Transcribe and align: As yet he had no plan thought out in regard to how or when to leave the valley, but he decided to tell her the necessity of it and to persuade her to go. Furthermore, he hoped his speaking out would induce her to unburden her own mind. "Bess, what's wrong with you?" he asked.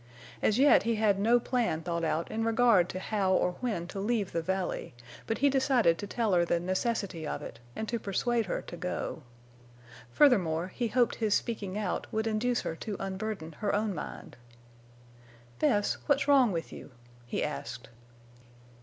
As 0.41 0.57
yet 0.57 0.81
he 0.81 0.95
had 0.95 1.19
no 1.19 1.39
plan 1.39 1.83
thought 1.83 2.03
out 2.03 2.31
in 2.31 2.43
regard 2.43 2.89
to 2.89 2.99
how 2.99 3.33
or 3.33 3.51
when 3.59 3.85
to 3.89 3.99
leave 3.99 4.31
the 4.31 4.41
valley, 4.41 4.95
but 5.27 5.37
he 5.37 5.47
decided 5.47 5.99
to 5.99 6.07
tell 6.07 6.33
her 6.33 6.43
the 6.43 6.59
necessity 6.59 7.27
of 7.27 7.43
it 7.43 7.59
and 7.75 7.87
to 7.87 7.99
persuade 7.99 8.47
her 8.47 8.63
to 8.63 8.75
go. 8.75 9.21
Furthermore, 10.11 10.69
he 10.73 10.87
hoped 10.87 11.13
his 11.17 11.35
speaking 11.35 11.77
out 11.77 12.11
would 12.11 12.25
induce 12.25 12.61
her 12.61 12.75
to 12.77 12.97
unburden 12.99 13.51
her 13.59 13.75
own 13.75 13.93
mind. 13.93 14.37
"Bess, 15.59 15.97
what's 16.07 16.27
wrong 16.27 16.51
with 16.51 16.73
you?" 16.73 16.89
he 17.27 17.43
asked. 17.43 17.89